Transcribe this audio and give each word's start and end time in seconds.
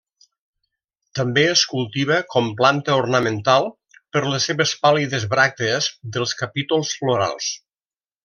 També 1.17 1.41
es 1.49 1.63
cultiva 1.73 2.17
com 2.35 2.47
planta 2.61 2.95
ornamental 3.01 3.69
per 4.17 4.23
les 4.31 4.49
seves 4.51 4.73
pàl·lides 4.87 5.29
bràctees 5.35 5.91
dels 6.17 6.35
capítols 6.41 6.97
florals. 7.03 7.53